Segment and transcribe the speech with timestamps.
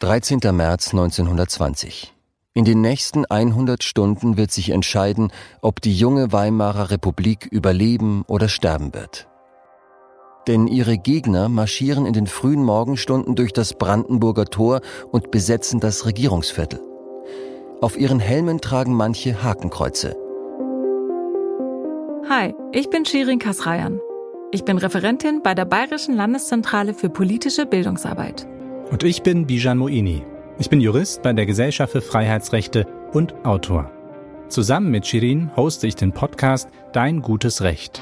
[0.00, 0.38] 13.
[0.52, 2.14] März 1920.
[2.54, 8.48] In den nächsten 100 Stunden wird sich entscheiden, ob die junge Weimarer Republik überleben oder
[8.48, 9.26] sterben wird.
[10.46, 16.06] Denn ihre Gegner marschieren in den frühen Morgenstunden durch das Brandenburger Tor und besetzen das
[16.06, 16.80] Regierungsviertel.
[17.80, 20.16] Auf ihren Helmen tragen manche Hakenkreuze.
[22.28, 23.98] Hi, ich bin Shirin Kasrayan.
[24.52, 28.46] Ich bin Referentin bei der Bayerischen Landeszentrale für politische Bildungsarbeit.
[28.90, 30.22] Und ich bin Bijan Moini.
[30.58, 33.90] Ich bin Jurist bei der Gesellschaft für Freiheitsrechte und Autor.
[34.48, 38.00] Zusammen mit Shirin hoste ich den Podcast Dein gutes Recht.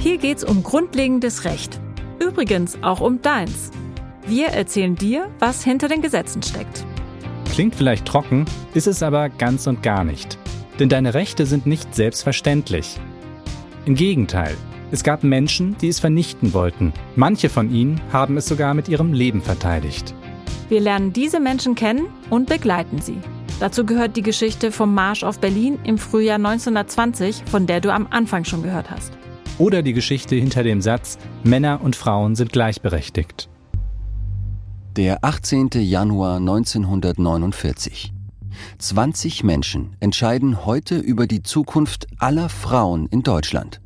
[0.00, 1.80] Hier geht's um grundlegendes Recht.
[2.20, 3.70] Übrigens auch um deins.
[4.26, 6.84] Wir erzählen dir, was hinter den Gesetzen steckt.
[7.52, 10.38] Klingt vielleicht trocken, ist es aber ganz und gar nicht.
[10.78, 12.98] Denn deine Rechte sind nicht selbstverständlich.
[13.84, 14.56] Im Gegenteil,
[14.90, 16.92] es gab Menschen, die es vernichten wollten.
[17.16, 20.14] Manche von ihnen haben es sogar mit ihrem Leben verteidigt.
[20.68, 23.18] Wir lernen diese Menschen kennen und begleiten sie.
[23.58, 28.06] Dazu gehört die Geschichte vom Marsch auf Berlin im Frühjahr 1920, von der du am
[28.10, 29.12] Anfang schon gehört hast.
[29.58, 33.48] Oder die Geschichte hinter dem Satz, Männer und Frauen sind gleichberechtigt.
[34.96, 35.70] Der 18.
[35.74, 38.12] Januar 1949.
[38.78, 43.80] 20 Menschen entscheiden heute über die Zukunft aller Frauen in Deutschland.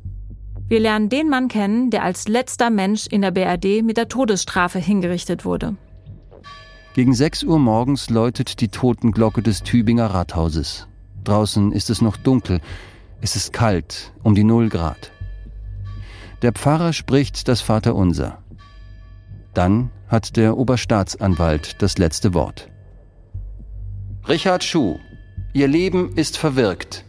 [0.67, 4.79] Wir lernen den Mann kennen, der als letzter Mensch in der BRD mit der Todesstrafe
[4.79, 5.77] hingerichtet wurde.
[6.93, 10.87] Gegen 6 Uhr morgens läutet die Totenglocke des Tübinger Rathauses.
[11.23, 12.59] Draußen ist es noch dunkel.
[13.21, 15.11] Es ist kalt, um die Null Grad.
[16.41, 18.39] Der Pfarrer spricht das Vaterunser.
[19.53, 22.69] Dann hat der Oberstaatsanwalt das letzte Wort.
[24.29, 24.99] Richard Schuh,
[25.53, 27.05] Ihr Leben ist verwirkt.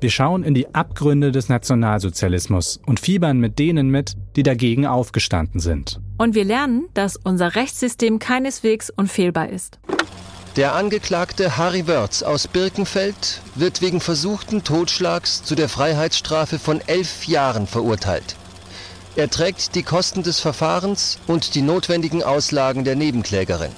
[0.00, 5.60] Wir schauen in die Abgründe des Nationalsozialismus und fiebern mit denen mit, die dagegen aufgestanden
[5.60, 5.98] sind.
[6.18, 9.78] Und wir lernen, dass unser Rechtssystem keineswegs unfehlbar ist.
[10.56, 17.24] Der Angeklagte Harry Wörz aus Birkenfeld wird wegen versuchten Totschlags zu der Freiheitsstrafe von elf
[17.24, 18.36] Jahren verurteilt.
[19.16, 23.72] Er trägt die Kosten des Verfahrens und die notwendigen Auslagen der Nebenklägerin.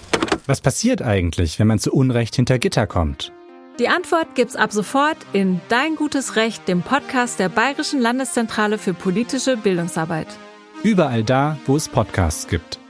[0.53, 3.33] Was passiert eigentlich, wenn man zu Unrecht hinter Gitter kommt?
[3.79, 8.93] Die Antwort gibt's ab sofort in Dein gutes Recht, dem Podcast der Bayerischen Landeszentrale für
[8.93, 10.27] politische Bildungsarbeit.
[10.83, 12.81] Überall da, wo es Podcasts gibt.